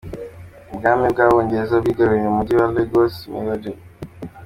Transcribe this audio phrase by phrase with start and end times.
[0.71, 3.83] Ubwami bw’Abongereza bwigaruriye umugi wa Lagos, wa Nigeria.